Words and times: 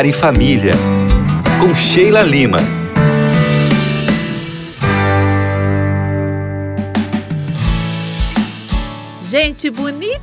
Lar 0.00 0.06
e 0.06 0.12
Família, 0.12 0.72
com 1.60 1.74
Sheila 1.74 2.22
Lima. 2.22 2.56
Gente 9.28 9.68
bonita! 9.68 10.18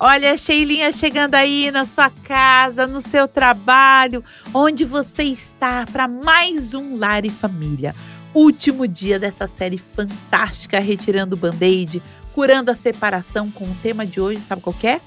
Olha 0.00 0.32
a 0.32 0.38
Sheilinha 0.38 0.90
chegando 0.90 1.34
aí 1.34 1.70
na 1.70 1.84
sua 1.84 2.08
casa, 2.08 2.86
no 2.86 3.02
seu 3.02 3.28
trabalho, 3.28 4.24
onde 4.54 4.86
você 4.86 5.24
está 5.24 5.84
para 5.84 6.08
mais 6.08 6.72
um 6.72 6.96
Lar 6.96 7.26
e 7.26 7.30
Família. 7.30 7.94
Último 8.32 8.88
dia 8.88 9.18
dessa 9.18 9.46
série 9.46 9.76
fantástica, 9.76 10.80
retirando 10.80 11.36
o 11.36 11.38
band-aid, 11.38 12.02
curando 12.32 12.70
a 12.70 12.74
separação 12.74 13.50
com 13.50 13.66
o 13.66 13.76
tema 13.82 14.06
de 14.06 14.18
hoje, 14.18 14.40
sabe 14.40 14.62
qual 14.62 14.74
é? 14.82 14.98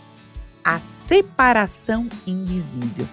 A 0.67 0.81
separação 0.81 2.09
invisível. 2.27 3.07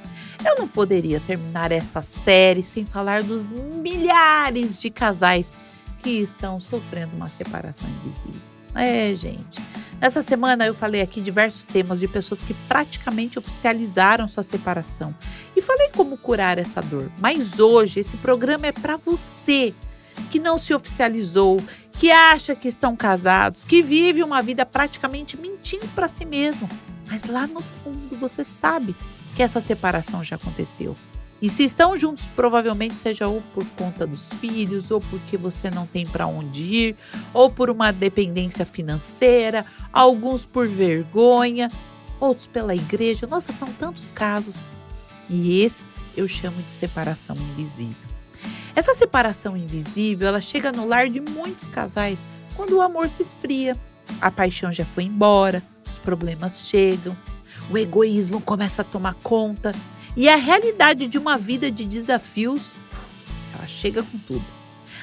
Eu 0.45 0.57
não 0.57 0.67
poderia 0.67 1.21
terminar 1.21 1.71
essa 1.71 2.03
série 2.03 2.65
sem 2.65 2.85
falar 2.85 3.23
dos 3.23 3.53
milhares 3.53 4.81
de 4.81 4.91
casais 4.91 5.57
que 6.03 6.11
estão 6.11 6.59
sofrendo 6.59 7.15
uma 7.15 7.29
separação 7.29 7.89
invisível. 7.89 8.41
É, 8.75 9.15
gente. 9.15 9.63
Nessa 10.01 10.21
semana 10.21 10.67
eu 10.67 10.75
falei 10.75 11.01
aqui 11.01 11.21
diversos 11.21 11.69
temas 11.69 12.01
de 12.01 12.09
pessoas 12.09 12.43
que 12.43 12.55
praticamente 12.67 13.39
oficializaram 13.39 14.27
sua 14.27 14.43
separação 14.43 15.15
e 15.55 15.63
falei 15.63 15.91
como 15.91 16.19
curar 16.19 16.59
essa 16.59 16.83
dor. 16.83 17.09
Mas 17.21 17.61
hoje 17.61 18.01
esse 18.01 18.17
programa 18.17 18.67
é 18.67 18.73
para 18.73 18.97
você 18.97 19.73
que 20.29 20.41
não 20.41 20.59
se 20.59 20.75
oficializou, 20.75 21.63
que 22.01 22.11
acha 22.11 22.57
que 22.57 22.67
estão 22.67 22.97
casados, 22.97 23.65
que 23.65 23.81
vive 23.81 24.25
uma 24.25 24.43
vida 24.43 24.67
praticamente 24.67 25.37
mentindo 25.37 25.87
para 25.95 26.09
si 26.09 26.25
mesmo. 26.25 26.69
Mas 27.09 27.25
lá 27.25 27.47
no 27.47 27.61
fundo 27.61 28.17
você 28.17 28.45
sabe 28.45 28.95
que 29.35 29.43
essa 29.43 29.61
separação 29.61 30.23
já 30.23 30.37
aconteceu. 30.37 30.97
E 31.43 31.51
se 31.51 31.65
estão 31.65 31.97
juntos, 31.97 32.27
provavelmente 32.29 32.99
seja 32.99 33.29
ou 33.29 33.43
por 33.53 33.67
conta 33.77 34.07
dos 34.07 34.33
filhos, 34.33 34.91
ou 34.91 35.01
porque 35.01 35.37
você 35.37 35.71
não 35.71 35.87
tem 35.87 36.07
para 36.07 36.27
onde 36.27 36.63
ir, 36.63 36.97
ou 37.35 37.51
por 37.51 37.69
uma 37.69 37.93
dependência 37.93 38.65
financeira, 38.65 39.67
alguns 39.93 40.47
por 40.47 40.67
vergonha, 40.67 41.71
outros 42.19 42.47
pela 42.47 42.75
igreja. 42.75 43.27
Nossa, 43.27 43.53
são 43.53 43.69
tantos 43.69 44.11
casos. 44.11 44.73
E 45.29 45.61
esses 45.61 46.09
eu 46.17 46.27
chamo 46.27 46.63
de 46.63 46.73
separação 46.73 47.37
invisível. 47.37 48.09
Essa 48.75 48.95
separação 48.95 49.57
invisível, 49.57 50.29
ela 50.29 50.41
chega 50.41 50.73
no 50.73 50.87
lar 50.87 51.09
de 51.09 51.21
muitos 51.21 51.69
casais 51.69 52.27
quando 52.57 52.77
o 52.77 52.83
amor 52.83 53.11
se 53.11 53.23
esfria, 53.23 53.77
a 54.21 54.31
paixão 54.31 54.73
já 54.73 54.85
foi 54.85 55.05
embora, 55.05 55.63
os 55.89 55.99
problemas 55.99 56.67
chegam, 56.67 57.17
o 57.71 57.79
egoísmo 57.79 58.41
começa 58.41 58.83
a 58.83 58.85
tomar 58.85 59.15
conta 59.23 59.75
e 60.17 60.29
a 60.29 60.37
realidade 60.37 61.07
de 61.07 61.19
uma 61.19 61.37
vida 61.37 61.71
de 61.71 61.85
desafios, 61.85 62.75
ela 63.55 63.67
chega 63.67 64.03
com 64.03 64.19
tudo. 64.19 64.45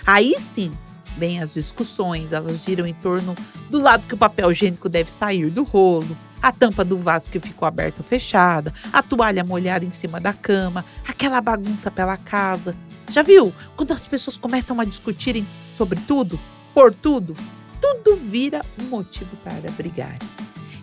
Aí 0.06 0.36
sim, 0.40 0.72
vem 1.18 1.42
as 1.42 1.54
discussões, 1.54 2.34
elas 2.34 2.64
giram 2.64 2.88
em 2.88 2.94
torno 2.94 3.36
do 3.70 3.80
lado 3.80 4.08
que 4.08 4.14
o 4.14 4.18
papel 4.18 4.52
higiênico 4.52 4.88
deve 4.88 5.12
sair 5.12 5.50
do 5.50 5.64
rolo, 5.64 6.18
a 6.42 6.52
tampa 6.52 6.84
do 6.84 6.98
vaso 6.98 7.30
que 7.30 7.40
ficou 7.40 7.68
aberta 7.68 8.02
ou 8.02 8.06
fechada, 8.06 8.74
a 8.92 9.04
toalha 9.04 9.44
molhada 9.44 9.86
em 9.86 9.92
cima 9.92 10.20
da 10.20 10.34
cama, 10.34 10.86
aquela 11.08 11.40
bagunça 11.40 11.92
pela 11.92 12.18
casa, 12.18 12.76
já 13.10 13.22
viu? 13.22 13.54
Quando 13.76 13.92
as 13.92 14.08
pessoas 14.08 14.38
começam 14.38 14.80
a 14.80 14.86
discutirem 14.86 15.46
sobre 15.76 16.00
tudo, 16.08 16.40
por 16.74 16.94
tudo, 16.94 17.36
tudo 17.82 18.16
vira 18.16 18.62
um 18.80 18.86
motivo 18.86 19.36
para 19.38 19.70
brigar. 19.72 20.18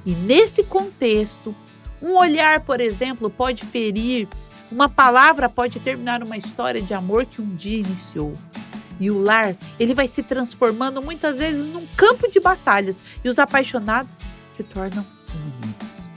E 0.09 0.15
nesse 0.15 0.63
contexto, 0.63 1.55
um 2.01 2.17
olhar, 2.17 2.61
por 2.61 2.81
exemplo, 2.81 3.29
pode 3.29 3.63
ferir, 3.67 4.27
uma 4.73 4.89
palavra 4.89 5.51
pode 5.51 5.79
terminar 5.81 6.23
uma 6.23 6.39
história 6.39 6.81
de 6.81 6.95
amor 6.95 7.27
que 7.27 7.43
um 7.43 7.55
dia 7.55 7.81
iniciou. 7.81 8.33
E 8.99 9.11
o 9.11 9.21
lar, 9.21 9.55
ele 9.79 9.93
vai 9.93 10.09
se 10.09 10.23
transformando 10.23 11.03
muitas 11.03 11.37
vezes 11.37 11.63
num 11.67 11.87
campo 11.95 12.27
de 12.31 12.41
batalhas 12.41 13.03
e 13.23 13.29
os 13.29 13.39
apaixonados 13.39 14.23
se 14.49 14.63
tornam 14.63 15.05
inimigos. 15.29 16.09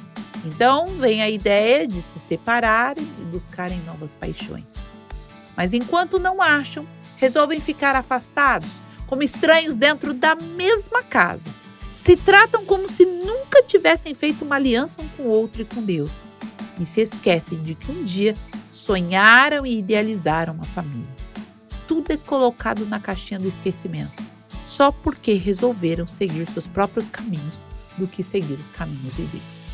Então 0.46 0.88
vem 0.96 1.22
a 1.22 1.29
ideia 1.29 1.85
de 1.85 2.00
se 2.00 2.18
separarem 2.18 3.06
e 3.19 3.25
buscarem 3.25 3.81
novas 3.81 4.16
paixões. 4.16 4.88
Mas 5.58 5.73
enquanto 5.73 6.18
não 6.18 6.41
acham, 6.41 6.88
resolvem 7.18 7.59
ficar 7.59 7.97
afastados, 7.97 8.81
como 9.06 9.22
estranhos 9.22 9.78
dentro 9.78 10.13
da 10.13 10.34
mesma 10.34 11.03
casa. 11.03 11.52
Se 11.94 12.16
tratam 12.16 12.66
como 12.66 12.88
se 12.88 13.06
nunca 13.06 13.62
tivessem 13.63 14.13
feito 14.13 14.46
uma 14.46 14.56
aliança 14.56 15.02
um 15.02 15.07
com 15.09 15.24
o 15.24 15.29
outro 15.29 15.62
e 15.62 15.66
com 15.66 15.81
Deus. 15.81 16.25
E 16.79 16.85
se 16.85 17.02
esquecem 17.02 17.62
de 17.62 17.75
que 17.75 17.91
um 17.91 18.03
dia 18.03 18.35
sonharam 18.72 19.66
e 19.66 19.79
idealizaram 19.79 20.53
uma 20.53 20.63
família. 20.63 21.09
Tudo 21.88 22.12
é 22.12 22.18
colocado 22.18 22.85
na 22.85 23.00
caixinha 23.00 23.40
do 23.40 23.47
esquecimento, 23.47 24.24
só 24.66 24.91
porque 24.91 25.34
resolveram 25.34 26.07
seguir 26.07 26.47
seus 26.50 26.68
próprios 26.68 27.09
caminhos 27.09 27.66
do 27.97 28.08
que 28.08 28.23
seguir 28.23 28.53
os 28.53 28.72
caminhos 28.72 29.18
de 29.18 29.23
Deus. 29.23 29.72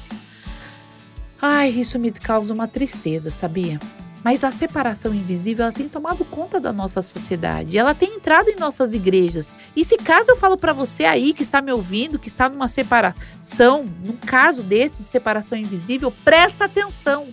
Ai, 1.39 1.69
isso 1.69 1.99
me 1.99 2.11
causa 2.11 2.53
uma 2.53 2.67
tristeza, 2.67 3.29
sabia? 3.29 3.79
Mas 4.23 4.43
a 4.43 4.51
separação 4.51 5.13
invisível 5.13 5.63
ela 5.63 5.71
tem 5.71 5.87
tomado 5.87 6.25
conta 6.25 6.59
da 6.59 6.73
nossa 6.73 7.01
sociedade, 7.01 7.77
ela 7.77 7.93
tem 7.93 8.15
entrado 8.15 8.49
em 8.49 8.55
nossas 8.55 8.93
igrejas. 8.93 9.55
E 9.75 9.85
se 9.85 9.97
caso 9.97 10.31
eu 10.31 10.35
falo 10.35 10.57
para 10.57 10.73
você 10.73 11.05
aí 11.05 11.33
que 11.33 11.43
está 11.43 11.61
me 11.61 11.71
ouvindo, 11.71 12.19
que 12.19 12.27
está 12.27 12.49
numa 12.49 12.67
separação, 12.67 13.85
num 14.05 14.17
caso 14.17 14.63
desse 14.63 14.99
de 14.99 15.05
separação 15.05 15.57
invisível, 15.57 16.11
presta 16.23 16.65
atenção. 16.65 17.27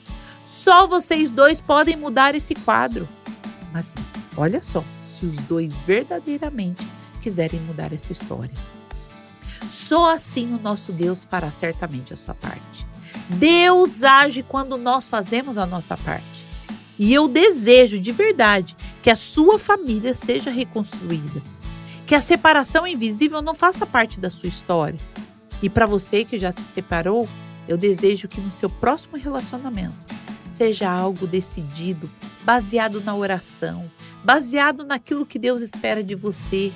Só 0.44 0.86
vocês 0.86 1.30
dois 1.30 1.60
podem 1.60 1.96
mudar 1.96 2.34
esse 2.34 2.54
quadro. 2.54 3.08
Mas 3.72 3.96
olha 4.36 4.62
só, 4.62 4.84
se 5.02 5.26
os 5.26 5.36
dois 5.36 5.80
verdadeiramente 5.80 6.86
quiserem 7.20 7.58
mudar 7.60 7.92
essa 7.92 8.12
história. 8.12 8.52
Só 9.68 10.12
assim 10.12 10.54
o 10.54 10.58
nosso 10.58 10.92
Deus 10.92 11.24
fará 11.24 11.50
certamente 11.50 12.12
a 12.12 12.16
sua 12.16 12.34
parte. 12.34 12.86
Deus 13.30 14.02
age 14.02 14.42
quando 14.42 14.76
nós 14.76 15.08
fazemos 15.08 15.56
a 15.56 15.64
nossa 15.64 15.96
parte. 15.96 16.33
E 16.98 17.12
eu 17.12 17.26
desejo 17.26 17.98
de 17.98 18.12
verdade 18.12 18.76
que 19.02 19.10
a 19.10 19.16
sua 19.16 19.58
família 19.58 20.14
seja 20.14 20.50
reconstruída. 20.50 21.42
Que 22.06 22.14
a 22.14 22.20
separação 22.20 22.86
invisível 22.86 23.42
não 23.42 23.54
faça 23.54 23.86
parte 23.86 24.20
da 24.20 24.30
sua 24.30 24.48
história. 24.48 24.98
E 25.62 25.68
para 25.68 25.86
você 25.86 26.24
que 26.24 26.38
já 26.38 26.52
se 26.52 26.64
separou, 26.64 27.28
eu 27.66 27.76
desejo 27.76 28.28
que 28.28 28.40
no 28.40 28.50
seu 28.50 28.68
próximo 28.68 29.16
relacionamento 29.16 30.14
seja 30.48 30.90
algo 30.90 31.26
decidido, 31.26 32.08
baseado 32.44 33.00
na 33.00 33.14
oração, 33.14 33.90
baseado 34.22 34.84
naquilo 34.84 35.26
que 35.26 35.38
Deus 35.38 35.62
espera 35.62 36.02
de 36.02 36.14
você 36.14 36.72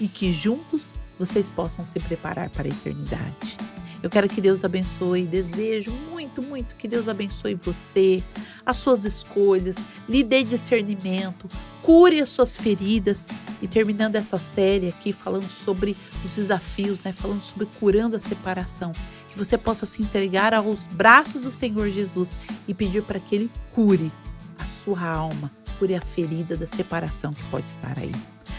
e 0.00 0.08
que 0.08 0.32
juntos 0.32 0.94
vocês 1.18 1.48
possam 1.48 1.84
se 1.84 1.98
preparar 2.00 2.48
para 2.50 2.68
a 2.68 2.70
eternidade. 2.70 3.58
Eu 4.02 4.08
quero 4.08 4.28
que 4.28 4.40
Deus 4.40 4.64
abençoe, 4.64 5.22
desejo 5.22 5.90
muito, 6.10 6.40
muito 6.40 6.76
que 6.76 6.86
Deus 6.86 7.08
abençoe 7.08 7.54
você, 7.54 8.22
as 8.68 8.76
suas 8.76 9.06
escolhas, 9.06 9.78
lhe 10.06 10.22
dê 10.22 10.44
discernimento, 10.44 11.48
cure 11.80 12.20
as 12.20 12.28
suas 12.28 12.54
feridas. 12.54 13.26
E 13.62 13.66
terminando 13.66 14.16
essa 14.16 14.38
série 14.38 14.90
aqui 14.90 15.10
falando 15.10 15.48
sobre 15.48 15.96
os 16.22 16.36
desafios, 16.36 17.02
né, 17.02 17.10
falando 17.10 17.40
sobre 17.40 17.66
curando 17.80 18.14
a 18.14 18.20
separação, 18.20 18.92
que 19.26 19.38
você 19.38 19.56
possa 19.56 19.86
se 19.86 20.02
entregar 20.02 20.52
aos 20.52 20.86
braços 20.86 21.44
do 21.44 21.50
Senhor 21.50 21.88
Jesus 21.88 22.36
e 22.68 22.74
pedir 22.74 23.02
para 23.04 23.18
que 23.18 23.36
ele 23.36 23.50
cure 23.74 24.12
a 24.58 24.66
sua 24.66 25.02
alma, 25.02 25.50
cure 25.78 25.94
a 25.94 26.00
ferida 26.02 26.54
da 26.54 26.66
separação 26.66 27.32
que 27.32 27.42
pode 27.44 27.70
estar 27.70 27.98
aí. 27.98 28.12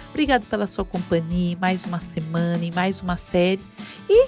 Obrigado 0.10 0.48
pela 0.48 0.66
sua 0.66 0.84
companhia, 0.84 1.56
mais 1.62 1.86
uma 1.86 2.00
semana 2.00 2.66
e 2.66 2.72
mais 2.72 3.00
uma 3.00 3.16
série. 3.16 3.62
E 4.10 4.28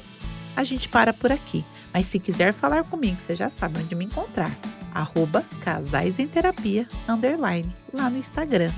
a 0.56 0.64
gente 0.64 0.88
para 0.88 1.12
por 1.12 1.32
aqui. 1.32 1.66
Mas 1.92 2.08
se 2.08 2.20
quiser 2.20 2.54
falar 2.54 2.84
comigo, 2.84 3.20
você 3.20 3.36
já 3.36 3.50
sabe 3.50 3.80
onde 3.80 3.96
me 3.96 4.06
encontrar. 4.06 4.56
Arroba 4.94 5.44
Casais 5.62 6.20
em 6.20 6.28
Terapia, 6.28 6.88
underline, 7.08 7.74
lá 7.94 8.10
no 8.10 8.18
Instagram. 8.18 8.72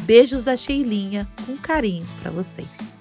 Beijos 0.00 0.44
da 0.44 0.56
Sheilinha, 0.56 1.26
com 1.44 1.56
carinho 1.56 2.06
para 2.22 2.30
vocês. 2.30 3.00